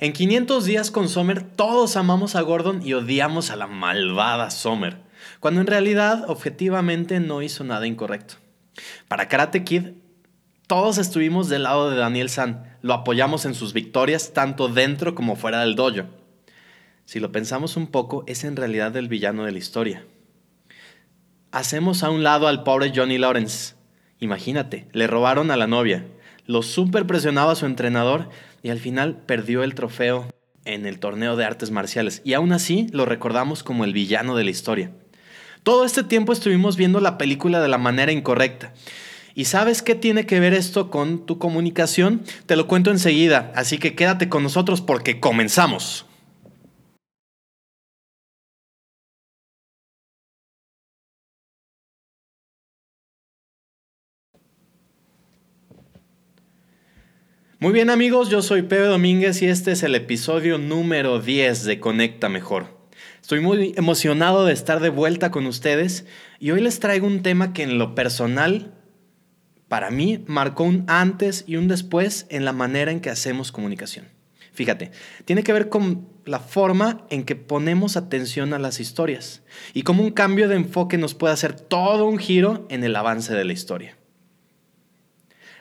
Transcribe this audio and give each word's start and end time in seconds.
En 0.00 0.12
500 0.12 0.64
días 0.64 0.92
con 0.92 1.08
Sommer 1.08 1.42
todos 1.42 1.96
amamos 1.96 2.36
a 2.36 2.42
Gordon 2.42 2.86
y 2.86 2.92
odiamos 2.92 3.50
a 3.50 3.56
la 3.56 3.66
malvada 3.66 4.48
Sommer, 4.50 4.98
cuando 5.40 5.60
en 5.60 5.66
realidad 5.66 6.30
objetivamente 6.30 7.18
no 7.18 7.42
hizo 7.42 7.64
nada 7.64 7.84
incorrecto. 7.84 8.34
Para 9.08 9.26
Karate 9.26 9.64
Kid, 9.64 9.94
todos 10.68 10.98
estuvimos 10.98 11.48
del 11.48 11.64
lado 11.64 11.90
de 11.90 11.96
Daniel 11.96 12.30
San, 12.30 12.76
lo 12.80 12.94
apoyamos 12.94 13.44
en 13.44 13.54
sus 13.54 13.72
victorias 13.72 14.32
tanto 14.32 14.68
dentro 14.68 15.16
como 15.16 15.34
fuera 15.34 15.62
del 15.62 15.74
dojo. 15.74 16.04
Si 17.04 17.18
lo 17.18 17.32
pensamos 17.32 17.76
un 17.76 17.88
poco, 17.88 18.22
es 18.28 18.44
en 18.44 18.54
realidad 18.54 18.96
el 18.96 19.08
villano 19.08 19.46
de 19.46 19.50
la 19.50 19.58
historia. 19.58 20.04
Hacemos 21.50 22.04
a 22.04 22.10
un 22.10 22.22
lado 22.22 22.46
al 22.46 22.62
pobre 22.62 22.92
Johnny 22.94 23.18
Lawrence. 23.18 23.74
Imagínate, 24.20 24.86
le 24.92 25.08
robaron 25.08 25.50
a 25.50 25.56
la 25.56 25.66
novia, 25.66 26.06
lo 26.48 26.62
super 26.62 27.06
presionaba 27.06 27.52
a 27.52 27.56
su 27.56 27.66
entrenador 27.66 28.30
y 28.62 28.70
al 28.70 28.80
final 28.80 29.18
perdió 29.26 29.62
el 29.62 29.74
trofeo 29.74 30.26
en 30.64 30.86
el 30.86 30.98
torneo 30.98 31.36
de 31.36 31.44
artes 31.44 31.70
marciales. 31.70 32.22
Y 32.24 32.32
aún 32.32 32.52
así 32.52 32.88
lo 32.90 33.04
recordamos 33.04 33.62
como 33.62 33.84
el 33.84 33.92
villano 33.92 34.34
de 34.34 34.44
la 34.44 34.50
historia. 34.50 34.90
Todo 35.62 35.84
este 35.84 36.02
tiempo 36.02 36.32
estuvimos 36.32 36.76
viendo 36.76 37.00
la 37.00 37.18
película 37.18 37.60
de 37.60 37.68
la 37.68 37.76
manera 37.76 38.12
incorrecta. 38.12 38.72
¿Y 39.34 39.44
sabes 39.44 39.82
qué 39.82 39.94
tiene 39.94 40.24
que 40.24 40.40
ver 40.40 40.54
esto 40.54 40.90
con 40.90 41.26
tu 41.26 41.38
comunicación? 41.38 42.22
Te 42.46 42.56
lo 42.56 42.66
cuento 42.66 42.90
enseguida, 42.90 43.52
así 43.54 43.76
que 43.76 43.94
quédate 43.94 44.30
con 44.30 44.42
nosotros 44.42 44.80
porque 44.80 45.20
comenzamos. 45.20 46.07
Muy 57.60 57.72
bien 57.72 57.90
amigos, 57.90 58.30
yo 58.30 58.40
soy 58.40 58.62
Pepe 58.62 58.84
Domínguez 58.84 59.42
y 59.42 59.48
este 59.48 59.72
es 59.72 59.82
el 59.82 59.96
episodio 59.96 60.58
número 60.58 61.20
10 61.20 61.64
de 61.64 61.80
Conecta 61.80 62.28
Mejor. 62.28 62.78
Estoy 63.20 63.40
muy 63.40 63.74
emocionado 63.76 64.44
de 64.44 64.52
estar 64.52 64.78
de 64.78 64.90
vuelta 64.90 65.32
con 65.32 65.44
ustedes 65.44 66.06
y 66.38 66.52
hoy 66.52 66.60
les 66.60 66.78
traigo 66.78 67.08
un 67.08 67.20
tema 67.24 67.52
que 67.52 67.64
en 67.64 67.76
lo 67.76 67.96
personal, 67.96 68.76
para 69.66 69.90
mí, 69.90 70.22
marcó 70.28 70.62
un 70.62 70.84
antes 70.86 71.42
y 71.48 71.56
un 71.56 71.66
después 71.66 72.28
en 72.30 72.44
la 72.44 72.52
manera 72.52 72.92
en 72.92 73.00
que 73.00 73.10
hacemos 73.10 73.50
comunicación. 73.50 74.06
Fíjate, 74.52 74.92
tiene 75.24 75.42
que 75.42 75.52
ver 75.52 75.68
con 75.68 76.06
la 76.26 76.38
forma 76.38 77.08
en 77.10 77.24
que 77.24 77.34
ponemos 77.34 77.96
atención 77.96 78.54
a 78.54 78.60
las 78.60 78.78
historias 78.78 79.42
y 79.74 79.82
cómo 79.82 80.04
un 80.04 80.12
cambio 80.12 80.48
de 80.48 80.54
enfoque 80.54 80.96
nos 80.96 81.14
puede 81.14 81.34
hacer 81.34 81.54
todo 81.54 82.06
un 82.06 82.18
giro 82.18 82.68
en 82.70 82.84
el 82.84 82.94
avance 82.94 83.34
de 83.34 83.44
la 83.44 83.52
historia. 83.52 83.97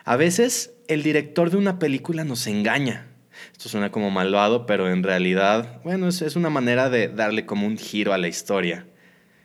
A 0.08 0.16
veces 0.16 0.74
el 0.88 1.04
director 1.04 1.50
de 1.50 1.58
una 1.58 1.80
película 1.80 2.24
nos 2.24 2.48
engaña. 2.48 3.08
Esto 3.52 3.68
suena 3.68 3.92
como 3.92 4.10
malvado, 4.10 4.66
pero 4.66 4.90
en 4.90 5.04
realidad, 5.04 5.82
bueno, 5.84 6.08
es, 6.08 6.38
una 6.38 6.50
manera 6.50 6.90
de 6.90 7.10
darle 7.10 7.46
como 7.46 7.68
un 7.68 7.78
giro 7.78 8.14
a 8.14 8.18
la 8.18 8.30
historia, 8.30 8.86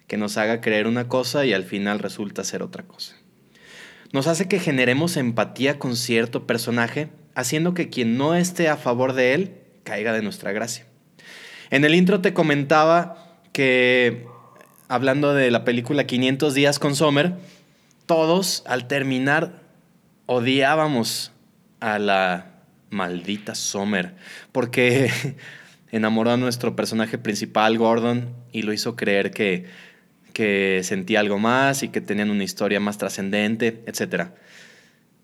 que 0.07 0.17
nos 0.17 0.37
haga 0.37 0.61
creer 0.61 0.87
una 0.87 1.09
cosa 1.09 1.45
y 1.45 1.53
al 1.53 1.65
final 1.65 1.99
resulta 1.99 2.45
ser 2.45 2.63
otra 2.63 2.85
cosa. 2.85 3.17
Nos 4.13 4.29
hace 4.29 4.47
que 4.47 4.61
generemos 4.61 5.17
empatía 5.17 5.81
con 5.81 5.97
cierto 5.97 6.47
personaje, 6.47 7.09
haciendo 7.35 7.75
que 7.75 7.89
quien 7.89 8.17
no 8.17 8.37
esté 8.37 8.69
a 8.69 8.77
favor 8.77 9.15
de 9.15 9.35
él 9.35 9.55
caiga 9.83 10.13
de 10.13 10.23
nuestra 10.23 10.53
gracia. 10.53 10.87
En 11.71 11.85
el 11.85 11.97
intro 11.97 12.21
te 12.21 12.35
comentaba 12.35 13.41
que, 13.53 14.27
hablando 14.87 15.35
de 15.35 15.51
la 15.51 15.65
película 15.65 16.07
500 16.07 16.55
días 16.55 16.79
con 16.79 16.95
Sommer, 16.95 17.35
todos 18.07 18.63
al 18.65 18.87
terminar 18.87 19.62
odiábamos 20.33 21.33
a 21.81 21.99
la 21.99 22.47
maldita 22.91 23.55
Sommer 23.55 24.15
porque 24.53 25.11
enamoró 25.91 26.31
a 26.31 26.37
nuestro 26.37 26.77
personaje 26.77 27.19
principal, 27.19 27.79
Gordon, 27.79 28.35
y 28.53 28.63
lo 28.63 28.73
hizo 28.73 28.97
creer 28.97 29.31
que, 29.31 29.67
que 30.33 30.81
sentía 30.85 31.21
algo 31.21 31.39
más 31.39 31.83
y 31.83 31.89
que 31.89 32.01
tenían 32.01 32.31
una 32.31 32.45
historia 32.45 32.81
más 32.81 32.99
trascendente, 32.99 33.83
etc. 33.87 34.29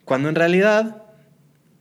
Cuando 0.04 0.28
en 0.28 0.34
realidad 0.34 1.02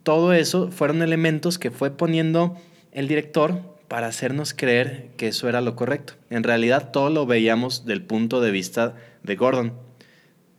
todo 0.04 0.34
eso 0.34 0.72
fueron 0.72 1.02
elementos 1.02 1.60
que 1.60 1.72
fue 1.72 1.92
poniendo 1.92 2.58
el 2.92 3.08
director 3.08 3.78
para 3.88 4.08
hacernos 4.08 4.54
creer 4.54 5.10
que 5.18 5.30
eso 5.30 5.50
era 5.50 5.62
lo 5.62 5.76
correcto. 5.76 6.14
En 6.30 6.44
realidad 6.44 6.92
todo 6.92 7.10
lo 7.10 7.26
veíamos 7.26 7.86
del 7.86 8.02
punto 8.02 8.42
de 8.42 8.52
vista 8.52 8.96
de 9.24 9.36
Gordon. 9.36 9.74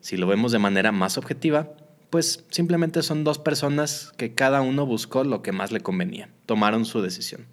Si 0.01 0.17
lo 0.17 0.27
vemos 0.27 0.53
de 0.53 0.59
manera 0.59 0.93
más 0.93 1.19
objetiva, 1.19 1.71
pues 2.11 2.45
simplemente 2.51 3.03
son 3.03 3.25
dos 3.25 3.39
personas 3.39 4.13
que 4.17 4.35
cada 4.35 4.61
uno 4.61 4.87
buscó 4.87 5.25
lo 5.25 5.43
que 5.43 5.53
más 5.53 5.73
le 5.73 5.81
convenía, 5.81 6.31
tomaron 6.47 6.85
su 6.85 7.03
decisión. 7.03 7.47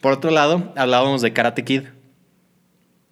Por 0.00 0.12
otro 0.12 0.30
lado, 0.30 0.72
hablábamos 0.76 1.20
de 1.20 1.32
Karate 1.32 1.64
Kid. 1.64 1.82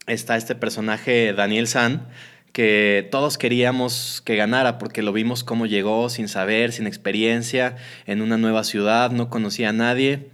Está 0.07 0.37
este 0.37 0.55
personaje 0.55 1.35
Daniel 1.35 1.69
San, 1.69 2.09
que 2.53 3.07
todos 3.11 3.37
queríamos 3.37 4.23
que 4.25 4.37
ganara 4.37 4.79
porque 4.79 5.03
lo 5.03 5.13
vimos 5.13 5.45
cómo 5.45 5.67
llegó 5.67 6.09
sin 6.09 6.29
saber, 6.29 6.73
sin 6.73 6.87
experiencia, 6.87 7.77
en 8.07 8.23
una 8.23 8.39
nueva 8.39 8.65
ciudad, 8.65 9.11
no 9.11 9.29
conocía 9.29 9.69
a 9.69 9.73
nadie 9.73 10.31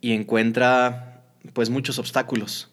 y 0.00 0.12
encuentra 0.12 1.24
pues 1.52 1.68
muchos 1.68 1.98
obstáculos. 1.98 2.70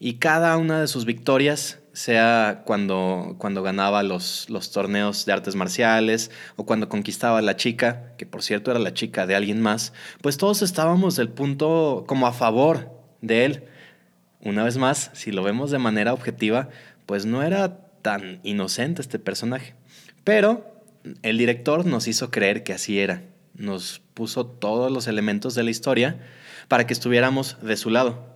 Y 0.00 0.14
cada 0.14 0.56
una 0.56 0.80
de 0.80 0.88
sus 0.88 1.04
victorias 1.04 1.79
sea 1.92 2.62
cuando, 2.64 3.34
cuando 3.38 3.62
ganaba 3.62 4.02
los, 4.02 4.48
los 4.48 4.70
torneos 4.70 5.26
de 5.26 5.32
artes 5.32 5.56
marciales 5.56 6.30
o 6.56 6.64
cuando 6.64 6.88
conquistaba 6.88 7.38
a 7.38 7.42
la 7.42 7.56
chica, 7.56 8.14
que 8.16 8.26
por 8.26 8.42
cierto 8.42 8.70
era 8.70 8.80
la 8.80 8.94
chica 8.94 9.26
de 9.26 9.34
alguien 9.34 9.60
más, 9.60 9.92
pues 10.20 10.36
todos 10.36 10.62
estábamos 10.62 11.16
del 11.16 11.28
punto 11.28 12.04
como 12.06 12.26
a 12.26 12.32
favor 12.32 12.90
de 13.20 13.44
él. 13.44 13.64
Una 14.40 14.64
vez 14.64 14.76
más, 14.78 15.10
si 15.14 15.32
lo 15.32 15.42
vemos 15.42 15.70
de 15.70 15.78
manera 15.78 16.12
objetiva, 16.14 16.68
pues 17.06 17.26
no 17.26 17.42
era 17.42 17.78
tan 18.02 18.40
inocente 18.42 19.02
este 19.02 19.18
personaje. 19.18 19.74
Pero 20.24 20.82
el 21.22 21.38
director 21.38 21.86
nos 21.86 22.08
hizo 22.08 22.30
creer 22.30 22.62
que 22.62 22.72
así 22.72 22.98
era. 22.98 23.22
Nos 23.54 24.00
puso 24.14 24.46
todos 24.46 24.90
los 24.90 25.06
elementos 25.06 25.54
de 25.54 25.64
la 25.64 25.70
historia 25.70 26.20
para 26.68 26.86
que 26.86 26.92
estuviéramos 26.92 27.56
de 27.62 27.76
su 27.76 27.90
lado. 27.90 28.30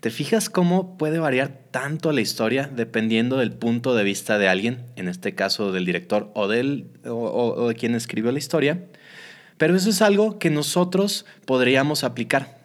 ¿Te 0.00 0.10
fijas 0.10 0.50
cómo 0.50 0.96
puede 0.96 1.18
variar 1.18 1.60
tanto 1.70 2.12
la 2.12 2.20
historia 2.20 2.70
dependiendo 2.74 3.36
del 3.36 3.52
punto 3.52 3.94
de 3.94 4.04
vista 4.04 4.38
de 4.38 4.48
alguien, 4.48 4.84
en 4.96 5.08
este 5.08 5.34
caso 5.34 5.72
del 5.72 5.84
director 5.84 6.30
o, 6.34 6.48
del, 6.48 6.86
o, 7.04 7.68
de 7.68 7.74
quien 7.74 7.94
escribió 7.94 8.32
la 8.32 8.38
historia? 8.38 8.84
Pero 9.58 9.74
eso 9.74 9.90
es 9.90 10.02
algo 10.02 10.38
que 10.38 10.50
nosotros 10.50 11.24
podríamos 11.44 12.04
aplicar. 12.04 12.56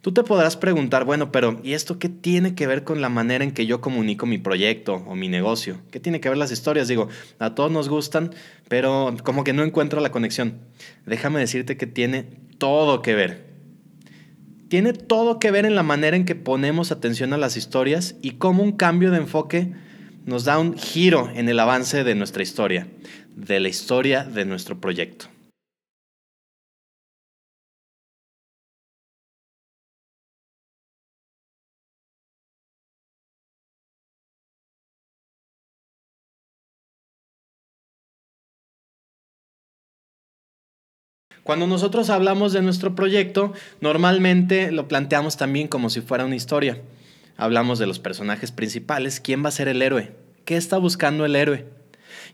Tú 0.00 0.12
te 0.12 0.24
podrás 0.24 0.56
preguntar, 0.56 1.04
bueno, 1.04 1.30
pero 1.30 1.60
¿y 1.62 1.74
esto 1.74 1.98
qué 1.98 2.08
tiene 2.08 2.54
que 2.54 2.66
ver 2.66 2.82
con 2.82 3.00
la 3.00 3.08
manera 3.08 3.44
en 3.44 3.52
que 3.52 3.66
yo 3.66 3.80
comunico 3.80 4.26
mi 4.26 4.38
proyecto 4.38 4.94
o 4.94 5.14
mi 5.14 5.28
negocio? 5.28 5.80
¿Qué 5.90 6.00
tiene 6.00 6.20
que 6.20 6.28
ver 6.28 6.38
las 6.38 6.50
historias? 6.50 6.88
Digo, 6.88 7.08
a 7.38 7.54
todos 7.54 7.70
nos 7.70 7.88
gustan, 7.88 8.34
pero 8.68 9.14
como 9.22 9.44
que 9.44 9.52
no 9.52 9.62
encuentro 9.62 10.00
la 10.00 10.10
conexión. 10.10 10.58
Déjame 11.06 11.40
decirte 11.40 11.76
que 11.76 11.86
tiene 11.86 12.24
todo 12.58 13.02
que 13.02 13.14
ver 13.14 13.49
tiene 14.70 14.92
todo 14.92 15.40
que 15.40 15.50
ver 15.50 15.66
en 15.66 15.74
la 15.74 15.82
manera 15.82 16.16
en 16.16 16.24
que 16.24 16.36
ponemos 16.36 16.92
atención 16.92 17.32
a 17.32 17.38
las 17.38 17.56
historias 17.56 18.14
y 18.22 18.36
cómo 18.36 18.62
un 18.62 18.70
cambio 18.70 19.10
de 19.10 19.16
enfoque 19.16 19.72
nos 20.26 20.44
da 20.44 20.60
un 20.60 20.78
giro 20.78 21.28
en 21.34 21.48
el 21.48 21.58
avance 21.58 22.04
de 22.04 22.14
nuestra 22.14 22.44
historia, 22.44 22.86
de 23.34 23.58
la 23.58 23.68
historia 23.68 24.22
de 24.22 24.44
nuestro 24.44 24.80
proyecto. 24.80 25.26
Cuando 41.42 41.66
nosotros 41.66 42.10
hablamos 42.10 42.52
de 42.52 42.62
nuestro 42.62 42.94
proyecto, 42.94 43.52
normalmente 43.80 44.70
lo 44.70 44.88
planteamos 44.88 45.36
también 45.36 45.68
como 45.68 45.90
si 45.90 46.00
fuera 46.00 46.24
una 46.24 46.36
historia. 46.36 46.80
Hablamos 47.36 47.78
de 47.78 47.86
los 47.86 47.98
personajes 47.98 48.52
principales, 48.52 49.20
quién 49.20 49.42
va 49.42 49.48
a 49.48 49.52
ser 49.52 49.68
el 49.68 49.80
héroe, 49.80 50.12
qué 50.44 50.56
está 50.56 50.76
buscando 50.76 51.24
el 51.24 51.36
héroe. 51.36 51.66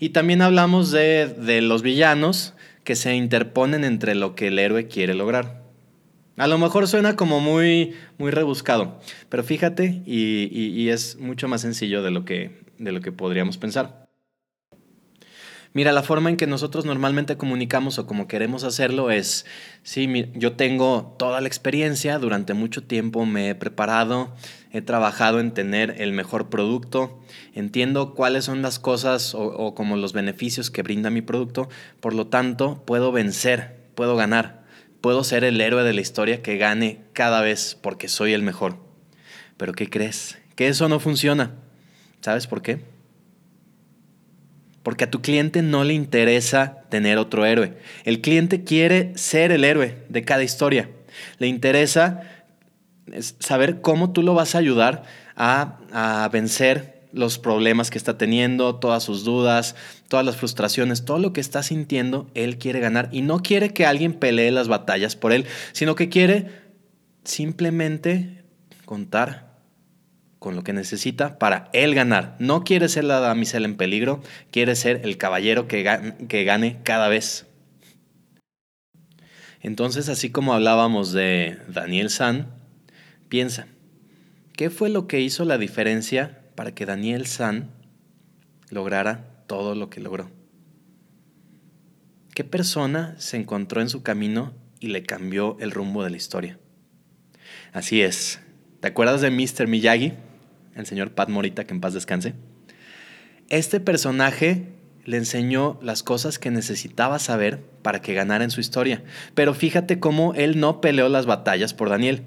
Y 0.00 0.10
también 0.10 0.42
hablamos 0.42 0.90
de, 0.90 1.60
los 1.62 1.82
villanos 1.82 2.54
que 2.82 2.96
se 2.96 3.14
interponen 3.14 3.84
entre 3.84 4.14
lo 4.14 4.34
que 4.34 4.48
el 4.48 4.58
héroe 4.58 4.88
quiere 4.88 5.14
lograr. 5.14 5.62
A 6.36 6.46
lo 6.48 6.58
mejor 6.58 6.86
suena 6.86 7.16
como 7.16 7.40
muy, 7.40 7.94
muy 8.18 8.30
rebuscado, 8.30 9.00
pero 9.28 9.42
fíjate 9.42 10.02
y, 10.04 10.88
es 10.88 11.16
mucho 11.18 11.48
más 11.48 11.62
sencillo 11.62 12.02
de 12.02 12.10
lo 12.10 12.24
que, 12.24 12.60
de 12.78 12.92
lo 12.92 13.00
que 13.00 13.12
podríamos 13.12 13.56
pensar. 13.56 14.05
Mira, 15.72 15.92
la 15.92 16.02
forma 16.02 16.30
en 16.30 16.36
que 16.36 16.46
nosotros 16.46 16.84
normalmente 16.86 17.36
comunicamos 17.36 17.98
o 17.98 18.06
como 18.06 18.28
queremos 18.28 18.64
hacerlo 18.64 19.10
es, 19.10 19.44
sí, 19.82 20.08
yo 20.34 20.54
tengo 20.54 21.14
toda 21.18 21.40
la 21.40 21.48
experiencia, 21.48 22.18
durante 22.18 22.54
mucho 22.54 22.82
tiempo 22.82 23.26
me 23.26 23.50
he 23.50 23.54
preparado, 23.54 24.34
he 24.72 24.80
trabajado 24.80 25.38
en 25.38 25.52
tener 25.52 25.96
el 26.00 26.12
mejor 26.12 26.48
producto, 26.48 27.20
entiendo 27.54 28.14
cuáles 28.14 28.44
son 28.46 28.62
las 28.62 28.78
cosas 28.78 29.34
o, 29.34 29.74
como 29.74 29.96
los 29.96 30.12
beneficios 30.14 30.70
que 30.70 30.82
brinda 30.82 31.10
mi 31.10 31.20
producto, 31.20 31.68
por 32.00 32.14
lo 32.14 32.28
tanto 32.28 32.82
puedo 32.86 33.12
vencer, 33.12 33.76
puedo 33.94 34.16
ganar. 34.16 34.64
puedo 35.00 35.24
ser 35.24 35.44
el 35.44 35.60
héroe 35.60 35.84
de 35.84 35.92
la 35.92 36.00
historia 36.00 36.42
que 36.42 36.56
gane 36.56 37.00
cada 37.12 37.40
vez 37.40 37.78
porque 37.80 38.08
soy 38.08 38.32
el 38.32 38.42
mejor. 38.42 38.78
Pero 39.56 39.72
¿qué 39.72 39.88
crees? 39.88 40.38
Que 40.56 40.68
eso 40.68 40.88
no 40.88 41.00
funciona. 41.00 41.54
¿Sabes 42.22 42.46
por 42.46 42.62
qué? 42.62 42.95
Porque 44.86 45.02
a 45.02 45.10
tu 45.10 45.20
cliente 45.20 45.62
no 45.62 45.82
le 45.82 45.94
interesa 45.94 46.84
tener 46.90 47.18
otro 47.18 47.44
héroe. 47.44 47.76
El 48.04 48.20
cliente 48.20 48.62
quiere 48.62 49.18
ser 49.18 49.50
el 49.50 49.64
héroe 49.64 50.04
de 50.08 50.22
cada 50.22 50.44
historia. 50.44 50.90
Le 51.38 51.48
interesa 51.48 52.20
saber 53.40 53.80
cómo 53.80 54.12
tú 54.12 54.22
lo 54.22 54.34
vas 54.34 54.54
a 54.54 54.58
ayudar 54.58 55.02
a, 55.34 55.80
a 55.90 56.28
vencer 56.28 57.08
los 57.12 57.40
problemas 57.40 57.90
que 57.90 57.98
está 57.98 58.16
teniendo, 58.16 58.76
todas 58.76 59.02
sus 59.02 59.24
dudas, 59.24 59.74
todas 60.06 60.24
las 60.24 60.36
frustraciones, 60.36 61.04
todo 61.04 61.18
lo 61.18 61.32
que 61.32 61.40
está 61.40 61.64
sintiendo, 61.64 62.30
él 62.34 62.56
quiere 62.56 62.78
ganar 62.78 63.08
y 63.10 63.22
no 63.22 63.40
quiere 63.40 63.72
que 63.72 63.86
alguien 63.86 64.12
pelee 64.12 64.52
las 64.52 64.68
batallas 64.68 65.16
por 65.16 65.32
él, 65.32 65.46
sino 65.72 65.96
que 65.96 66.08
quiere 66.08 66.46
simplemente 67.24 68.44
contar 68.84 69.45
con 70.46 70.54
lo 70.54 70.62
que 70.62 70.72
necesita 70.72 71.40
para 71.40 71.68
él 71.72 71.92
ganar. 71.92 72.36
No 72.38 72.62
quiere 72.62 72.88
ser 72.88 73.02
la 73.02 73.18
damisela 73.18 73.66
en 73.66 73.76
peligro, 73.76 74.22
quiere 74.52 74.76
ser 74.76 75.00
el 75.02 75.18
caballero 75.18 75.66
que 75.66 75.82
gane, 75.82 76.14
que 76.28 76.44
gane 76.44 76.78
cada 76.84 77.08
vez. 77.08 77.46
Entonces, 79.60 80.08
así 80.08 80.30
como 80.30 80.54
hablábamos 80.54 81.10
de 81.12 81.58
Daniel 81.66 82.10
San, 82.10 82.46
piensa, 83.28 83.66
¿qué 84.52 84.70
fue 84.70 84.88
lo 84.88 85.08
que 85.08 85.20
hizo 85.20 85.44
la 85.44 85.58
diferencia 85.58 86.38
para 86.54 86.72
que 86.72 86.86
Daniel 86.86 87.26
San 87.26 87.72
lograra 88.70 89.42
todo 89.48 89.74
lo 89.74 89.90
que 89.90 89.98
logró? 89.98 90.30
¿Qué 92.36 92.44
persona 92.44 93.16
se 93.18 93.36
encontró 93.36 93.80
en 93.80 93.88
su 93.88 94.04
camino 94.04 94.54
y 94.78 94.90
le 94.90 95.02
cambió 95.02 95.56
el 95.58 95.72
rumbo 95.72 96.04
de 96.04 96.10
la 96.10 96.16
historia? 96.16 96.60
Así 97.72 98.00
es. 98.00 98.38
¿Te 98.78 98.86
acuerdas 98.86 99.22
de 99.22 99.32
Mr. 99.32 99.66
Miyagi? 99.66 100.12
El 100.76 100.86
señor 100.86 101.12
Pat 101.12 101.28
Morita, 101.28 101.64
que 101.64 101.74
en 101.74 101.80
paz 101.80 101.94
descanse. 101.94 102.34
Este 103.48 103.80
personaje 103.80 104.76
le 105.04 105.16
enseñó 105.16 105.78
las 105.82 106.02
cosas 106.02 106.38
que 106.38 106.50
necesitaba 106.50 107.18
saber 107.18 107.60
para 107.82 108.02
que 108.02 108.12
ganara 108.12 108.44
en 108.44 108.50
su 108.50 108.60
historia. 108.60 109.02
Pero 109.34 109.54
fíjate 109.54 110.00
cómo 110.00 110.34
él 110.34 110.58
no 110.60 110.80
peleó 110.80 111.08
las 111.08 111.26
batallas 111.26 111.72
por 111.72 111.88
Daniel. 111.88 112.24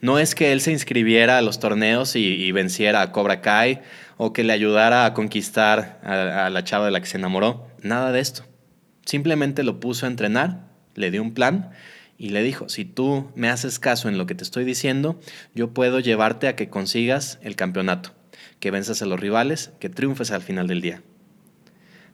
No 0.00 0.18
es 0.18 0.34
que 0.34 0.52
él 0.52 0.60
se 0.60 0.72
inscribiera 0.72 1.38
a 1.38 1.42
los 1.42 1.58
torneos 1.58 2.16
y, 2.16 2.50
venciera 2.52 3.02
a 3.02 3.12
Cobra 3.12 3.40
Kai 3.40 3.82
o 4.16 4.32
que 4.32 4.44
le 4.44 4.52
ayudara 4.52 5.04
a 5.04 5.14
conquistar 5.14 6.00
a, 6.04 6.50
la 6.50 6.64
chava 6.64 6.86
de 6.86 6.92
la 6.92 7.00
que 7.00 7.06
se 7.06 7.18
enamoró. 7.18 7.68
Nada 7.82 8.12
de 8.12 8.20
esto. 8.20 8.44
Simplemente 9.04 9.64
lo 9.64 9.80
puso 9.80 10.06
a 10.06 10.08
entrenar, 10.08 10.68
le 10.94 11.10
dio 11.10 11.22
un 11.22 11.34
plan 11.34 11.70
y 12.20 12.28
le 12.28 12.42
dijo, 12.42 12.68
si 12.68 12.84
tú 12.84 13.30
me 13.34 13.48
haces 13.48 13.78
caso 13.78 14.10
en 14.10 14.18
lo 14.18 14.26
que 14.26 14.34
te 14.34 14.44
estoy 14.44 14.66
diciendo, 14.66 15.18
yo 15.54 15.72
puedo 15.72 16.00
llevarte 16.00 16.48
a 16.48 16.54
que 16.54 16.68
consigas 16.68 17.38
el 17.40 17.56
campeonato, 17.56 18.10
que 18.58 18.70
venzas 18.70 19.00
a 19.00 19.06
los 19.06 19.18
rivales, 19.18 19.70
que 19.80 19.88
triunfes 19.88 20.30
al 20.30 20.42
final 20.42 20.66
del 20.66 20.82
día. 20.82 21.02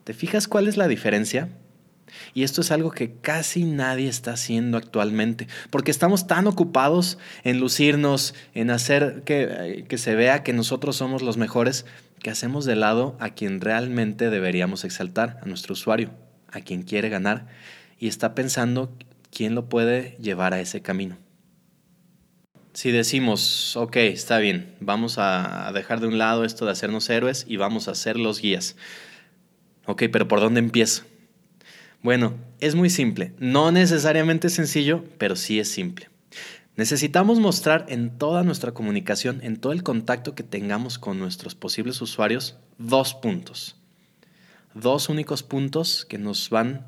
¿Te 0.05 0.13
fijas 0.13 0.47
cuál 0.47 0.69
es 0.69 0.77
la 0.77 0.87
diferencia? 0.87 1.49
Y 2.33 2.43
esto 2.43 2.61
es 2.61 2.71
algo 2.71 2.91
que 2.91 3.15
casi 3.15 3.65
nadie 3.65 4.07
está 4.07 4.31
haciendo 4.31 4.77
actualmente, 4.77 5.49
porque 5.71 5.91
estamos 5.91 6.25
tan 6.25 6.47
ocupados 6.47 7.17
en 7.43 7.59
lucirnos, 7.59 8.33
en 8.53 8.71
hacer 8.71 9.23
que, 9.25 9.83
que, 9.89 9.97
se 9.97 10.15
vea 10.15 10.41
que 10.41 10.53
nosotros 10.53 10.95
somos 10.95 11.21
los 11.21 11.35
mejores, 11.35 11.85
que 12.19 12.29
hacemos 12.29 12.63
de 12.63 12.77
lado 12.77 13.17
a 13.19 13.31
quien 13.31 13.59
realmente 13.59 14.29
deberíamos 14.29 14.85
exaltar, 14.85 15.41
a 15.43 15.47
nuestro 15.47 15.73
usuario, 15.73 16.11
a 16.49 16.61
quien 16.61 16.83
quiere 16.83 17.09
ganar, 17.09 17.47
y 17.99 18.07
está 18.07 18.35
pensando 18.35 18.95
quién 19.31 19.55
lo 19.55 19.69
puede 19.69 20.17
llevar 20.19 20.53
a 20.53 20.59
ese 20.59 20.81
camino. 20.81 21.17
Si 22.73 22.91
decimos, 22.91 23.75
ok, 23.75 23.95
está 23.97 24.37
bien, 24.37 24.75
vamos 24.79 25.15
a 25.17 25.71
dejar 25.73 25.99
de 25.99 26.07
un 26.07 26.17
lado 26.19 26.43
esto 26.43 26.65
de 26.65 26.71
hacernos 26.71 27.09
héroes 27.09 27.45
y 27.47 27.57
vamos 27.57 27.87
a 27.87 27.95
ser 27.95 28.17
los 28.17 28.39
guías. 28.39 28.75
Ok, 29.87 30.03
pero 30.11 30.27
¿por 30.27 30.41
dónde 30.41 30.59
empiezo? 30.59 31.03
Bueno, 32.03 32.35
es 32.59 32.75
muy 32.75 32.89
simple. 32.89 33.33
No 33.39 33.71
necesariamente 33.71 34.49
sencillo, 34.49 35.03
pero 35.17 35.35
sí 35.35 35.59
es 35.59 35.71
simple. 35.71 36.09
Necesitamos 36.75 37.39
mostrar 37.39 37.87
en 37.89 38.19
toda 38.19 38.43
nuestra 38.43 38.71
comunicación, 38.71 39.39
en 39.41 39.57
todo 39.57 39.73
el 39.73 39.81
contacto 39.81 40.35
que 40.35 40.43
tengamos 40.43 40.99
con 40.99 41.17
nuestros 41.17 41.55
posibles 41.55 41.99
usuarios, 42.01 42.57
dos 42.77 43.15
puntos. 43.15 43.77
Dos 44.75 45.09
únicos 45.09 45.41
puntos 45.41 46.05
que 46.05 46.19
nos 46.19 46.51
van 46.51 46.85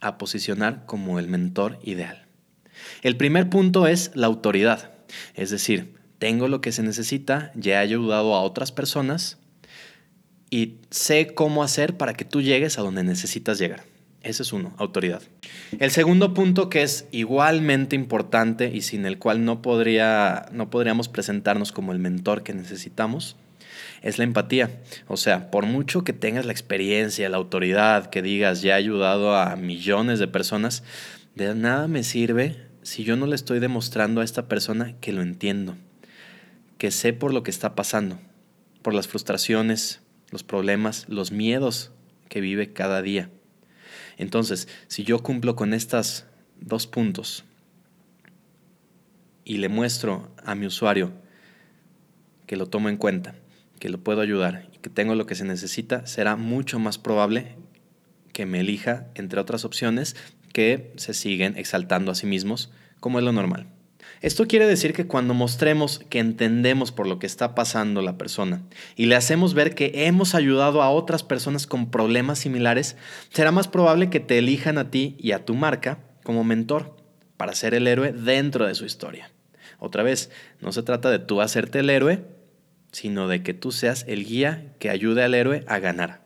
a 0.00 0.18
posicionar 0.18 0.84
como 0.86 1.18
el 1.18 1.28
mentor 1.28 1.78
ideal. 1.82 2.26
El 3.02 3.16
primer 3.16 3.50
punto 3.50 3.86
es 3.86 4.10
la 4.14 4.26
autoridad. 4.26 4.92
Es 5.34 5.50
decir, 5.50 5.94
tengo 6.18 6.48
lo 6.48 6.60
que 6.60 6.72
se 6.72 6.82
necesita, 6.82 7.52
ya 7.54 7.74
he 7.74 7.76
ayudado 7.78 8.34
a 8.34 8.42
otras 8.42 8.72
personas 8.72 9.38
y 10.50 10.78
sé 10.90 11.34
cómo 11.34 11.62
hacer 11.62 11.96
para 11.96 12.14
que 12.14 12.24
tú 12.24 12.42
llegues 12.42 12.78
a 12.78 12.82
donde 12.82 13.02
necesitas 13.02 13.58
llegar. 13.58 13.84
Ese 14.22 14.42
es 14.42 14.52
uno, 14.52 14.74
autoridad. 14.76 15.22
El 15.78 15.90
segundo 15.90 16.34
punto 16.34 16.68
que 16.68 16.82
es 16.82 17.06
igualmente 17.10 17.96
importante 17.96 18.70
y 18.70 18.82
sin 18.82 19.06
el 19.06 19.18
cual 19.18 19.44
no, 19.46 19.62
podría, 19.62 20.46
no 20.52 20.68
podríamos 20.68 21.08
presentarnos 21.08 21.72
como 21.72 21.92
el 21.92 21.98
mentor 21.98 22.42
que 22.42 22.52
necesitamos, 22.52 23.36
es 24.02 24.18
la 24.18 24.24
empatía. 24.24 24.70
O 25.08 25.16
sea, 25.16 25.50
por 25.50 25.66
mucho 25.66 26.04
que 26.04 26.12
tengas 26.12 26.46
la 26.46 26.52
experiencia, 26.52 27.28
la 27.28 27.36
autoridad, 27.36 28.10
que 28.10 28.22
digas 28.22 28.62
ya 28.62 28.72
he 28.72 28.78
ayudado 28.78 29.36
a 29.36 29.56
millones 29.56 30.18
de 30.18 30.28
personas, 30.28 30.82
de 31.34 31.54
nada 31.54 31.88
me 31.88 32.02
sirve 32.02 32.56
si 32.82 33.04
yo 33.04 33.16
no 33.16 33.26
le 33.26 33.34
estoy 33.34 33.60
demostrando 33.60 34.20
a 34.20 34.24
esta 34.24 34.48
persona 34.48 34.94
que 35.00 35.12
lo 35.12 35.22
entiendo, 35.22 35.76
que 36.78 36.90
sé 36.90 37.12
por 37.12 37.32
lo 37.32 37.42
que 37.42 37.50
está 37.50 37.74
pasando, 37.74 38.18
por 38.82 38.94
las 38.94 39.08
frustraciones, 39.08 40.00
los 40.30 40.42
problemas, 40.42 41.06
los 41.08 41.32
miedos 41.32 41.92
que 42.28 42.40
vive 42.40 42.72
cada 42.72 43.02
día. 43.02 43.30
Entonces, 44.16 44.68
si 44.86 45.04
yo 45.04 45.22
cumplo 45.22 45.56
con 45.56 45.74
estos 45.74 46.24
dos 46.60 46.86
puntos 46.86 47.44
y 49.44 49.58
le 49.58 49.68
muestro 49.68 50.30
a 50.44 50.54
mi 50.54 50.66
usuario 50.66 51.12
que 52.46 52.56
lo 52.56 52.66
tomo 52.66 52.88
en 52.88 52.96
cuenta, 52.96 53.34
que 53.80 53.88
lo 53.88 53.98
puedo 53.98 54.20
ayudar 54.20 54.68
y 54.72 54.78
que 54.78 54.90
tengo 54.90 55.16
lo 55.16 55.26
que 55.26 55.34
se 55.34 55.44
necesita, 55.44 56.06
será 56.06 56.36
mucho 56.36 56.78
más 56.78 56.98
probable 56.98 57.56
que 58.32 58.46
me 58.46 58.60
elija 58.60 59.08
entre 59.16 59.40
otras 59.40 59.64
opciones 59.64 60.14
que 60.52 60.92
se 60.96 61.14
siguen 61.14 61.56
exaltando 61.56 62.12
a 62.12 62.14
sí 62.14 62.26
mismos, 62.26 62.70
como 63.00 63.18
es 63.18 63.24
lo 63.24 63.32
normal. 63.32 63.66
Esto 64.20 64.46
quiere 64.46 64.66
decir 64.66 64.92
que 64.92 65.06
cuando 65.06 65.32
mostremos 65.32 66.00
que 66.10 66.18
entendemos 66.18 66.92
por 66.92 67.06
lo 67.06 67.18
que 67.18 67.26
está 67.26 67.54
pasando 67.54 68.02
la 68.02 68.18
persona 68.18 68.62
y 68.94 69.06
le 69.06 69.16
hacemos 69.16 69.54
ver 69.54 69.74
que 69.74 70.06
hemos 70.06 70.34
ayudado 70.34 70.82
a 70.82 70.90
otras 70.90 71.22
personas 71.22 71.66
con 71.66 71.90
problemas 71.90 72.38
similares, 72.38 72.96
será 73.30 73.50
más 73.50 73.66
probable 73.66 74.10
que 74.10 74.20
te 74.20 74.36
elijan 74.36 74.76
a 74.76 74.90
ti 74.90 75.16
y 75.18 75.32
a 75.32 75.44
tu 75.44 75.54
marca 75.54 76.00
como 76.22 76.44
mentor 76.44 76.96
para 77.38 77.54
ser 77.54 77.72
el 77.72 77.86
héroe 77.86 78.12
dentro 78.12 78.66
de 78.66 78.74
su 78.74 78.84
historia. 78.84 79.30
Otra 79.78 80.02
vez, 80.02 80.30
no 80.60 80.72
se 80.72 80.82
trata 80.82 81.10
de 81.10 81.18
tú 81.18 81.40
hacerte 81.40 81.78
el 81.78 81.88
héroe, 81.88 82.22
sino 82.92 83.28
de 83.28 83.42
que 83.42 83.54
tú 83.54 83.72
seas 83.72 84.04
el 84.08 84.24
guía 84.24 84.74
que 84.78 84.90
ayude 84.90 85.22
al 85.22 85.34
héroe 85.34 85.64
a 85.68 85.78
ganar. 85.78 86.24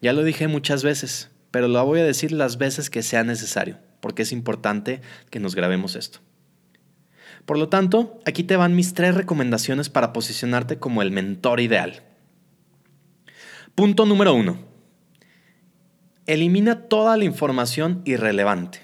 Ya 0.00 0.12
lo 0.12 0.22
dije 0.22 0.48
muchas 0.48 0.82
veces, 0.82 1.30
pero 1.50 1.68
lo 1.68 1.84
voy 1.84 2.00
a 2.00 2.04
decir 2.04 2.32
las 2.32 2.58
veces 2.58 2.90
que 2.90 3.02
sea 3.02 3.24
necesario, 3.24 3.78
porque 4.00 4.22
es 4.22 4.32
importante 4.32 5.00
que 5.30 5.40
nos 5.40 5.54
grabemos 5.54 5.96
esto. 5.96 6.20
Por 7.46 7.58
lo 7.58 7.68
tanto, 7.68 8.20
aquí 8.26 8.44
te 8.44 8.56
van 8.56 8.76
mis 8.76 8.92
tres 8.94 9.14
recomendaciones 9.14 9.88
para 9.88 10.12
posicionarte 10.12 10.78
como 10.78 11.00
el 11.00 11.10
mentor 11.10 11.60
ideal. 11.60 12.02
Punto 13.74 14.04
número 14.04 14.34
uno. 14.34 14.58
Elimina 16.26 16.88
toda 16.88 17.16
la 17.16 17.24
información 17.24 18.02
irrelevante. 18.04 18.80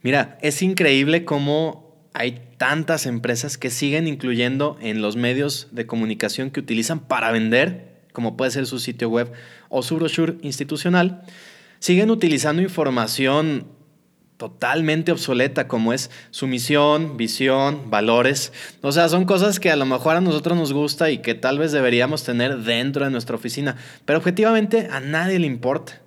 Mira, 0.00 0.38
es 0.40 0.62
increíble 0.62 1.24
cómo 1.24 1.91
hay 2.14 2.42
tantas 2.58 3.06
empresas 3.06 3.58
que 3.58 3.70
siguen 3.70 4.06
incluyendo 4.06 4.76
en 4.80 5.02
los 5.02 5.16
medios 5.16 5.68
de 5.72 5.86
comunicación 5.86 6.50
que 6.50 6.60
utilizan 6.60 7.00
para 7.00 7.30
vender, 7.32 8.02
como 8.12 8.36
puede 8.36 8.50
ser 8.50 8.66
su 8.66 8.78
sitio 8.78 9.08
web 9.08 9.32
o 9.68 9.82
su 9.82 9.96
brochure 9.96 10.36
institucional, 10.42 11.22
siguen 11.78 12.10
utilizando 12.10 12.62
información 12.62 13.66
totalmente 14.36 15.12
obsoleta 15.12 15.68
como 15.68 15.92
es 15.92 16.10
su 16.32 16.48
misión, 16.48 17.16
visión, 17.16 17.90
valores. 17.90 18.52
O 18.80 18.90
sea, 18.90 19.08
son 19.08 19.24
cosas 19.24 19.60
que 19.60 19.70
a 19.70 19.76
lo 19.76 19.86
mejor 19.86 20.16
a 20.16 20.20
nosotros 20.20 20.58
nos 20.58 20.72
gusta 20.72 21.10
y 21.10 21.18
que 21.18 21.34
tal 21.34 21.60
vez 21.60 21.70
deberíamos 21.70 22.24
tener 22.24 22.58
dentro 22.58 23.04
de 23.04 23.12
nuestra 23.12 23.36
oficina, 23.36 23.76
pero 24.04 24.18
objetivamente 24.18 24.88
a 24.90 24.98
nadie 24.98 25.38
le 25.38 25.46
importa. 25.46 26.01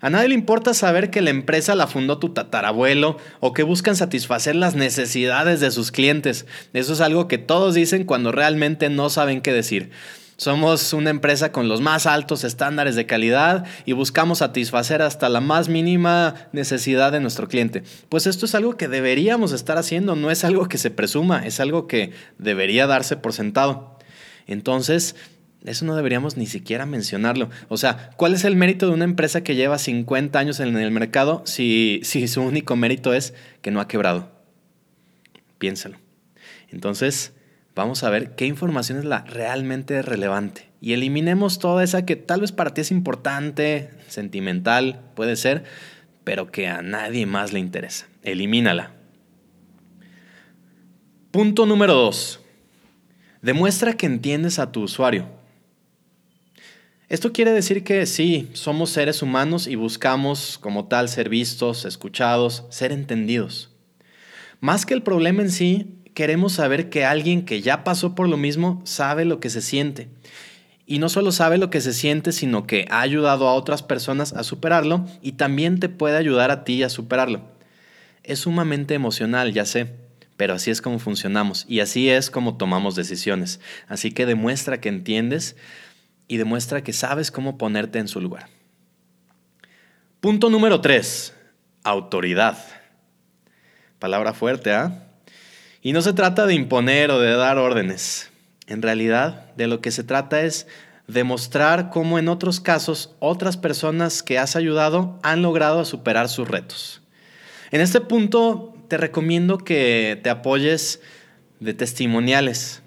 A 0.00 0.10
nadie 0.10 0.28
le 0.28 0.34
importa 0.34 0.74
saber 0.74 1.10
que 1.10 1.22
la 1.22 1.30
empresa 1.30 1.74
la 1.74 1.86
fundó 1.86 2.18
tu 2.18 2.30
tatarabuelo 2.30 3.16
o 3.40 3.52
que 3.52 3.62
buscan 3.62 3.96
satisfacer 3.96 4.54
las 4.54 4.74
necesidades 4.74 5.60
de 5.60 5.70
sus 5.70 5.90
clientes. 5.90 6.46
Eso 6.72 6.92
es 6.92 7.00
algo 7.00 7.28
que 7.28 7.38
todos 7.38 7.74
dicen 7.74 8.04
cuando 8.04 8.32
realmente 8.32 8.90
no 8.90 9.10
saben 9.10 9.40
qué 9.40 9.52
decir. 9.52 9.90
Somos 10.36 10.92
una 10.92 11.10
empresa 11.10 11.52
con 11.52 11.68
los 11.68 11.80
más 11.80 12.06
altos 12.06 12.42
estándares 12.42 12.96
de 12.96 13.06
calidad 13.06 13.64
y 13.84 13.92
buscamos 13.92 14.38
satisfacer 14.38 15.00
hasta 15.00 15.28
la 15.28 15.40
más 15.40 15.68
mínima 15.68 16.34
necesidad 16.52 17.12
de 17.12 17.20
nuestro 17.20 17.46
cliente. 17.46 17.84
Pues 18.08 18.26
esto 18.26 18.46
es 18.46 18.56
algo 18.56 18.76
que 18.76 18.88
deberíamos 18.88 19.52
estar 19.52 19.78
haciendo, 19.78 20.16
no 20.16 20.32
es 20.32 20.44
algo 20.44 20.66
que 20.66 20.78
se 20.78 20.90
presuma, 20.90 21.46
es 21.46 21.60
algo 21.60 21.86
que 21.86 22.12
debería 22.38 22.88
darse 22.88 23.16
por 23.16 23.32
sentado. 23.32 23.96
Entonces, 24.48 25.14
eso 25.64 25.86
no 25.86 25.96
deberíamos 25.96 26.36
ni 26.36 26.46
siquiera 26.46 26.84
mencionarlo. 26.84 27.48
O 27.68 27.78
sea, 27.78 28.10
¿cuál 28.16 28.34
es 28.34 28.44
el 28.44 28.54
mérito 28.54 28.86
de 28.86 28.92
una 28.92 29.04
empresa 29.04 29.42
que 29.42 29.54
lleva 29.54 29.78
50 29.78 30.38
años 30.38 30.60
en 30.60 30.76
el 30.76 30.90
mercado 30.90 31.42
si, 31.46 32.00
si 32.04 32.28
su 32.28 32.42
único 32.42 32.76
mérito 32.76 33.14
es 33.14 33.32
que 33.62 33.70
no 33.70 33.80
ha 33.80 33.88
quebrado? 33.88 34.30
Piénsalo. 35.58 35.96
Entonces, 36.70 37.32
vamos 37.74 38.04
a 38.04 38.10
ver 38.10 38.34
qué 38.34 38.46
información 38.46 38.98
es 38.98 39.06
la 39.06 39.22
realmente 39.22 40.02
relevante. 40.02 40.68
Y 40.82 40.92
eliminemos 40.92 41.58
toda 41.58 41.82
esa 41.82 42.04
que 42.04 42.16
tal 42.16 42.42
vez 42.42 42.52
para 42.52 42.74
ti 42.74 42.82
es 42.82 42.90
importante, 42.90 43.88
sentimental, 44.08 45.00
puede 45.14 45.34
ser, 45.36 45.64
pero 46.24 46.50
que 46.50 46.68
a 46.68 46.82
nadie 46.82 47.24
más 47.24 47.54
le 47.54 47.60
interesa. 47.60 48.06
Elimínala. 48.22 48.92
Punto 51.30 51.64
número 51.64 51.94
2. 51.94 52.40
Demuestra 53.40 53.94
que 53.94 54.04
entiendes 54.04 54.58
a 54.58 54.72
tu 54.72 54.82
usuario. 54.82 55.43
Esto 57.10 57.32
quiere 57.32 57.52
decir 57.52 57.84
que 57.84 58.06
sí, 58.06 58.48
somos 58.54 58.88
seres 58.88 59.20
humanos 59.20 59.66
y 59.66 59.74
buscamos 59.74 60.56
como 60.58 60.86
tal 60.86 61.10
ser 61.10 61.28
vistos, 61.28 61.84
escuchados, 61.84 62.64
ser 62.70 62.92
entendidos. 62.92 63.70
Más 64.60 64.86
que 64.86 64.94
el 64.94 65.02
problema 65.02 65.42
en 65.42 65.50
sí, 65.50 65.98
queremos 66.14 66.54
saber 66.54 66.88
que 66.88 67.04
alguien 67.04 67.44
que 67.44 67.60
ya 67.60 67.84
pasó 67.84 68.14
por 68.14 68.26
lo 68.26 68.38
mismo 68.38 68.80
sabe 68.84 69.26
lo 69.26 69.38
que 69.38 69.50
se 69.50 69.60
siente. 69.60 70.08
Y 70.86 70.98
no 70.98 71.10
solo 71.10 71.30
sabe 71.30 71.58
lo 71.58 71.68
que 71.68 71.82
se 71.82 71.92
siente, 71.92 72.32
sino 72.32 72.66
que 72.66 72.86
ha 72.90 73.02
ayudado 73.02 73.48
a 73.48 73.54
otras 73.54 73.82
personas 73.82 74.32
a 74.32 74.42
superarlo 74.42 75.06
y 75.20 75.32
también 75.32 75.80
te 75.80 75.90
puede 75.90 76.16
ayudar 76.16 76.50
a 76.50 76.64
ti 76.64 76.82
a 76.82 76.88
superarlo. 76.88 77.42
Es 78.22 78.40
sumamente 78.40 78.94
emocional, 78.94 79.52
ya 79.52 79.66
sé, 79.66 79.92
pero 80.38 80.54
así 80.54 80.70
es 80.70 80.80
como 80.80 80.98
funcionamos 80.98 81.66
y 81.68 81.80
así 81.80 82.08
es 82.08 82.30
como 82.30 82.56
tomamos 82.56 82.96
decisiones. 82.96 83.60
Así 83.88 84.10
que 84.10 84.24
demuestra 84.24 84.80
que 84.80 84.88
entiendes 84.88 85.56
y 86.28 86.36
demuestra 86.36 86.82
que 86.82 86.92
sabes 86.92 87.30
cómo 87.30 87.58
ponerte 87.58 87.98
en 87.98 88.08
su 88.08 88.20
lugar. 88.20 88.48
Punto 90.20 90.50
número 90.50 90.80
3. 90.80 91.34
Autoridad. 91.82 92.58
Palabra 93.98 94.32
fuerte, 94.32 94.72
¿ah? 94.72 95.04
Y 95.82 95.92
no 95.92 96.00
se 96.00 96.14
trata 96.14 96.46
de 96.46 96.54
imponer 96.54 97.10
o 97.10 97.20
de 97.20 97.36
dar 97.36 97.58
órdenes. 97.58 98.30
En 98.66 98.80
realidad, 98.80 99.52
de 99.56 99.66
lo 99.66 99.82
que 99.82 99.90
se 99.90 100.02
trata 100.02 100.40
es 100.42 100.66
demostrar 101.06 101.90
cómo 101.90 102.18
en 102.18 102.28
otros 102.28 102.60
casos 102.60 103.14
otras 103.18 103.58
personas 103.58 104.22
que 104.22 104.38
has 104.38 104.56
ayudado 104.56 105.18
han 105.22 105.42
logrado 105.42 105.84
superar 105.84 106.28
sus 106.28 106.48
retos. 106.48 107.02
En 107.70 107.80
este 107.80 108.00
punto 108.00 108.74
te 108.88 108.96
recomiendo 108.96 109.58
que 109.58 110.18
te 110.22 110.30
apoyes 110.30 111.00
de 111.60 111.74
testimoniales. 111.74 112.83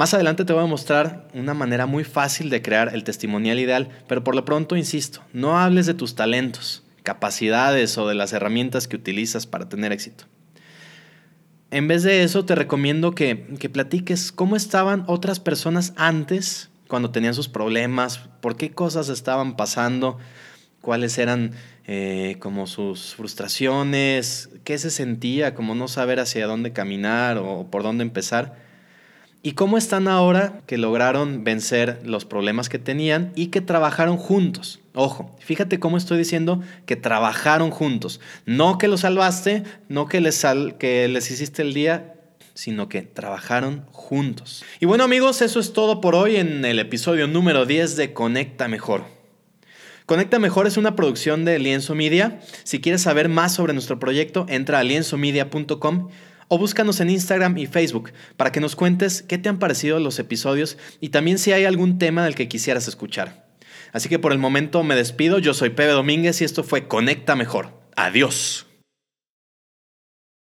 Más 0.00 0.14
adelante 0.14 0.46
te 0.46 0.54
voy 0.54 0.64
a 0.64 0.66
mostrar 0.66 1.28
una 1.34 1.52
manera 1.52 1.84
muy 1.84 2.04
fácil 2.04 2.48
de 2.48 2.62
crear 2.62 2.94
el 2.94 3.04
testimonial 3.04 3.58
ideal, 3.58 3.90
pero 4.08 4.24
por 4.24 4.34
lo 4.34 4.46
pronto 4.46 4.74
insisto, 4.74 5.20
no 5.34 5.58
hables 5.58 5.84
de 5.84 5.92
tus 5.92 6.14
talentos, 6.14 6.84
capacidades 7.02 7.98
o 7.98 8.08
de 8.08 8.14
las 8.14 8.32
herramientas 8.32 8.88
que 8.88 8.96
utilizas 8.96 9.46
para 9.46 9.68
tener 9.68 9.92
éxito. 9.92 10.24
En 11.70 11.86
vez 11.86 12.02
de 12.02 12.22
eso, 12.22 12.46
te 12.46 12.54
recomiendo 12.54 13.14
que, 13.14 13.46
que 13.58 13.68
platiques 13.68 14.32
cómo 14.32 14.56
estaban 14.56 15.04
otras 15.06 15.38
personas 15.38 15.92
antes, 15.96 16.70
cuando 16.88 17.10
tenían 17.10 17.34
sus 17.34 17.50
problemas, 17.50 18.20
por 18.40 18.56
qué 18.56 18.70
cosas 18.70 19.10
estaban 19.10 19.54
pasando, 19.54 20.16
cuáles 20.80 21.18
eran 21.18 21.52
eh, 21.86 22.36
como 22.38 22.66
sus 22.66 23.16
frustraciones, 23.16 24.48
qué 24.64 24.78
se 24.78 24.88
sentía, 24.88 25.54
como 25.54 25.74
no 25.74 25.88
saber 25.88 26.20
hacia 26.20 26.46
dónde 26.46 26.72
caminar 26.72 27.36
o 27.36 27.70
por 27.70 27.82
dónde 27.82 28.02
empezar 28.02 28.69
¿Y 29.42 29.52
cómo 29.52 29.78
están 29.78 30.06
ahora 30.06 30.60
que 30.66 30.76
lograron 30.76 31.44
vencer 31.44 32.02
los 32.04 32.26
problemas 32.26 32.68
que 32.68 32.78
tenían 32.78 33.32
y 33.34 33.46
que 33.46 33.62
trabajaron 33.62 34.18
juntos? 34.18 34.80
Ojo, 34.92 35.34
fíjate 35.38 35.80
cómo 35.80 35.96
estoy 35.96 36.18
diciendo 36.18 36.60
que 36.84 36.96
trabajaron 36.96 37.70
juntos. 37.70 38.20
No 38.44 38.76
que 38.76 38.86
los 38.86 39.00
salvaste, 39.00 39.62
no 39.88 40.08
que 40.08 40.20
les, 40.20 40.44
que 40.78 41.08
les 41.08 41.30
hiciste 41.30 41.62
el 41.62 41.72
día, 41.72 42.16
sino 42.52 42.90
que 42.90 43.00
trabajaron 43.00 43.86
juntos. 43.92 44.62
Y 44.78 44.84
bueno 44.84 45.04
amigos, 45.04 45.40
eso 45.40 45.58
es 45.58 45.72
todo 45.72 46.02
por 46.02 46.14
hoy 46.14 46.36
en 46.36 46.66
el 46.66 46.78
episodio 46.78 47.26
número 47.26 47.64
10 47.64 47.96
de 47.96 48.12
Conecta 48.12 48.68
Mejor. 48.68 49.04
Conecta 50.04 50.38
Mejor 50.38 50.66
es 50.66 50.76
una 50.76 50.96
producción 50.96 51.46
de 51.46 51.58
Lienzo 51.58 51.94
Media. 51.94 52.40
Si 52.64 52.82
quieres 52.82 53.00
saber 53.00 53.30
más 53.30 53.54
sobre 53.54 53.72
nuestro 53.72 53.98
proyecto, 53.98 54.44
entra 54.50 54.80
a 54.80 54.84
lienzomedia.com 54.84 56.10
o 56.50 56.58
búscanos 56.58 57.00
en 57.00 57.10
Instagram 57.10 57.56
y 57.58 57.66
Facebook 57.66 58.12
para 58.36 58.50
que 58.50 58.60
nos 58.60 58.74
cuentes 58.74 59.22
qué 59.22 59.38
te 59.38 59.48
han 59.48 59.60
parecido 59.60 60.00
los 60.00 60.18
episodios 60.18 60.76
y 61.00 61.10
también 61.10 61.38
si 61.38 61.52
hay 61.52 61.64
algún 61.64 61.98
tema 61.98 62.24
del 62.24 62.34
que 62.34 62.48
quisieras 62.48 62.88
escuchar. 62.88 63.46
Así 63.92 64.08
que 64.08 64.18
por 64.18 64.32
el 64.32 64.38
momento 64.38 64.82
me 64.82 64.96
despido, 64.96 65.38
yo 65.38 65.54
soy 65.54 65.70
Pepe 65.70 65.92
Domínguez 65.92 66.40
y 66.40 66.44
esto 66.44 66.64
fue 66.64 66.88
Conecta 66.88 67.36
Mejor. 67.36 67.80
Adiós. 67.96 68.69